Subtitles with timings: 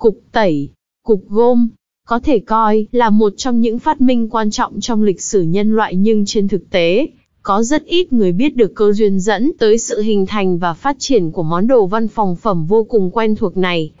[0.00, 0.70] Cục tẩy,
[1.02, 1.68] cục gôm
[2.06, 5.72] có thể coi là một trong những phát minh quan trọng trong lịch sử nhân
[5.72, 7.06] loại nhưng trên thực tế,
[7.42, 10.96] có rất ít người biết được cơ duyên dẫn tới sự hình thành và phát
[10.98, 13.92] triển của món đồ văn phòng phẩm vô cùng quen thuộc này.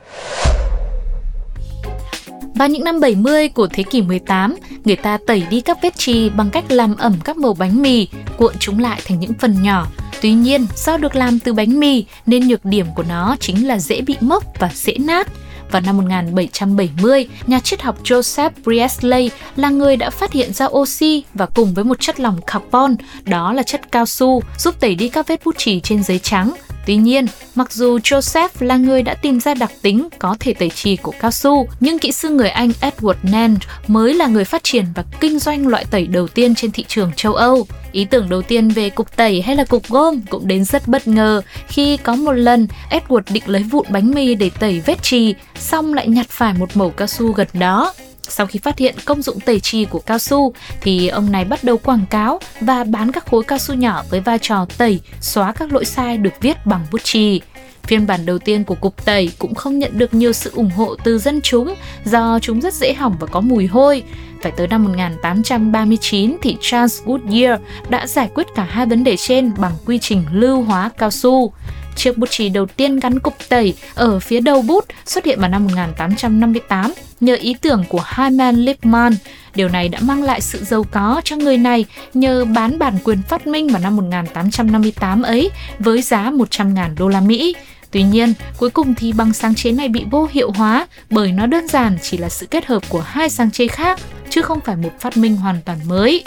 [2.54, 6.30] Vào những năm 70 của thế kỷ 18, người ta tẩy đi các vết trì
[6.30, 9.86] bằng cách làm ẩm các mẩu bánh mì, cuộn chúng lại thành những phần nhỏ.
[10.22, 13.78] Tuy nhiên, do được làm từ bánh mì nên nhược điểm của nó chính là
[13.78, 15.28] dễ bị mốc và dễ nát.
[15.70, 21.24] Vào năm 1770, nhà triết học Joseph Priestley là người đã phát hiện ra oxy
[21.34, 25.08] và cùng với một chất lỏng carbon, đó là chất cao su, giúp tẩy đi
[25.08, 26.54] các vết bút chì trên giấy trắng.
[26.86, 30.70] Tuy nhiên, mặc dù Joseph là người đã tìm ra đặc tính có thể tẩy
[30.70, 34.62] trì của cao su, nhưng kỹ sư người Anh Edward Nand mới là người phát
[34.64, 37.66] triển và kinh doanh loại tẩy đầu tiên trên thị trường châu Âu.
[37.92, 41.08] Ý tưởng đầu tiên về cục tẩy hay là cục gôm cũng đến rất bất
[41.08, 45.34] ngờ khi có một lần Edward định lấy vụn bánh mì để tẩy vết trì,
[45.58, 47.92] xong lại nhặt phải một mẩu cao su gần đó.
[48.22, 51.64] Sau khi phát hiện công dụng tẩy trì của cao su thì ông này bắt
[51.64, 55.52] đầu quảng cáo và bán các khối cao su nhỏ với vai trò tẩy, xóa
[55.52, 57.40] các lỗi sai được viết bằng bút chì.
[57.82, 60.96] Phiên bản đầu tiên của cục tẩy cũng không nhận được nhiều sự ủng hộ
[61.04, 64.02] từ dân chúng do chúng rất dễ hỏng và có mùi hôi.
[64.42, 69.52] Phải tới năm 1839 thì Charles Goodyear đã giải quyết cả hai vấn đề trên
[69.58, 71.52] bằng quy trình lưu hóa cao su.
[71.96, 75.48] Chiếc bút chì đầu tiên gắn cục tẩy ở phía đầu bút xuất hiện vào
[75.48, 79.14] năm 1858 nhờ ý tưởng của Hyman Lippmann.
[79.54, 81.84] Điều này đã mang lại sự giàu có cho người này
[82.14, 87.20] nhờ bán bản quyền phát minh vào năm 1858 ấy với giá 100.000 đô la
[87.20, 87.54] Mỹ.
[87.90, 91.46] Tuy nhiên, cuối cùng thì bằng sáng chế này bị vô hiệu hóa bởi nó
[91.46, 94.76] đơn giản chỉ là sự kết hợp của hai sáng chế khác chứ không phải
[94.76, 96.24] một phát minh hoàn toàn mới.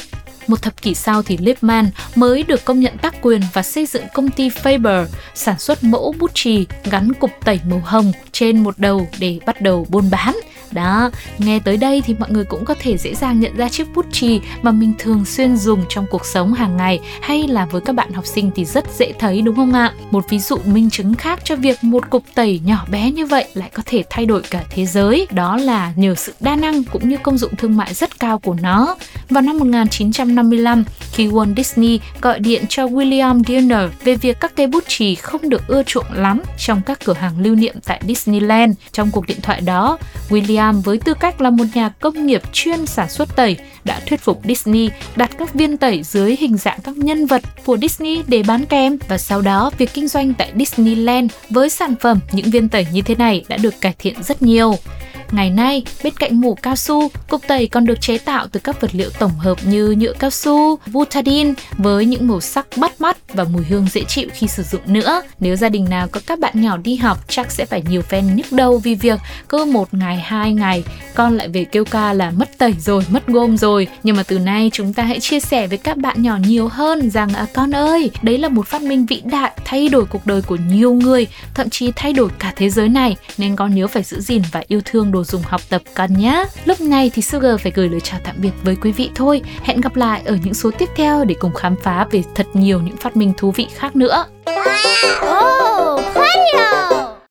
[0.47, 4.03] Một thập kỷ sau thì Lipman mới được công nhận tác quyền và xây dựng
[4.13, 5.05] công ty Faber,
[5.35, 9.61] sản xuất mẫu bút chì gắn cục tẩy màu hồng trên một đầu để bắt
[9.61, 10.35] đầu buôn bán.
[10.73, 13.87] Đó, nghe tới đây thì mọi người cũng có thể dễ dàng nhận ra chiếc
[13.95, 17.81] bút chì mà mình thường xuyên dùng trong cuộc sống hàng ngày hay là với
[17.81, 19.93] các bạn học sinh thì rất dễ thấy đúng không ạ?
[20.11, 23.45] Một ví dụ minh chứng khác cho việc một cục tẩy nhỏ bé như vậy
[23.53, 27.09] lại có thể thay đổi cả thế giới, đó là nhờ sự đa năng cũng
[27.09, 28.95] như công dụng thương mại rất cao của nó.
[29.29, 30.83] Vào năm 1955,
[31.13, 35.49] khi Walt Disney gọi điện cho William Dinner về việc các cây bút chì không
[35.49, 38.75] được ưa chuộng lắm trong các cửa hàng lưu niệm tại Disneyland.
[38.91, 39.97] Trong cuộc điện thoại đó,
[40.29, 44.21] William với tư cách là một nhà công nghiệp chuyên sản xuất tẩy đã thuyết
[44.21, 48.43] phục Disney đặt các viên tẩy dưới hình dạng các nhân vật của Disney để
[48.47, 52.69] bán kèm và sau đó việc kinh doanh tại Disneyland với sản phẩm những viên
[52.69, 54.75] tẩy như thế này đã được cải thiện rất nhiều.
[55.33, 58.81] Ngày nay, bên cạnh mũ cao su, cục tẩy còn được chế tạo từ các
[58.81, 63.17] vật liệu tổng hợp như nhựa cao su, butadiene với những màu sắc bắt mắt
[63.33, 65.21] và mùi hương dễ chịu khi sử dụng nữa.
[65.39, 68.35] Nếu gia đình nào có các bạn nhỏ đi học chắc sẽ phải nhiều phen
[68.35, 70.83] nhức đầu vì việc cứ một ngày, hai ngày
[71.15, 73.87] con lại về kêu ca là mất tẩy rồi, mất gôm rồi.
[74.03, 77.09] Nhưng mà từ nay chúng ta hãy chia sẻ với các bạn nhỏ nhiều hơn
[77.09, 80.41] rằng à, con ơi, đấy là một phát minh vĩ đại thay đổi cuộc đời
[80.41, 84.03] của nhiều người, thậm chí thay đổi cả thế giới này nên con nhớ phải
[84.03, 86.45] giữ gìn và yêu thương đồ dùng học tập con nhé.
[86.65, 89.41] Lúc này thì Sugar phải gửi lời chào tạm biệt với quý vị thôi.
[89.63, 92.81] Hẹn gặp lại ở những số tiếp theo để cùng khám phá về thật nhiều
[92.81, 94.25] những phát minh thú vị khác nữa.
[95.21, 95.92] Oh.